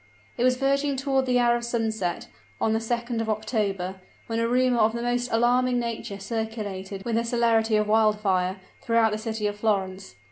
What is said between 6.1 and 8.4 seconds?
circulated with the celerity of wild